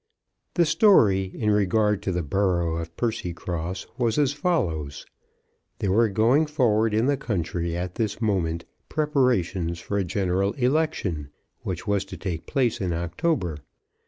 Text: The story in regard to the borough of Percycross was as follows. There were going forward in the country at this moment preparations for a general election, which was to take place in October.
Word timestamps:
The 0.55 0.65
story 0.65 1.25
in 1.35 1.51
regard 1.51 2.01
to 2.01 2.11
the 2.11 2.23
borough 2.23 2.77
of 2.77 2.97
Percycross 2.97 3.85
was 3.99 4.17
as 4.17 4.33
follows. 4.33 5.05
There 5.77 5.91
were 5.91 6.09
going 6.09 6.47
forward 6.47 6.95
in 6.95 7.05
the 7.05 7.15
country 7.17 7.77
at 7.77 7.93
this 7.93 8.19
moment 8.19 8.65
preparations 8.89 9.77
for 9.79 9.99
a 9.99 10.03
general 10.03 10.53
election, 10.53 11.29
which 11.61 11.85
was 11.85 12.03
to 12.05 12.17
take 12.17 12.47
place 12.47 12.81
in 12.81 12.93
October. 12.93 13.57